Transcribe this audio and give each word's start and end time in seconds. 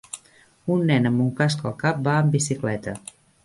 Un 0.75 0.81
nen 0.91 1.05
amb 1.11 1.25
un 1.27 1.29
casc 1.41 1.63
al 1.71 1.77
cap 1.87 2.03
va 2.11 2.19
amb 2.23 2.37
bicicleta. 2.41 2.99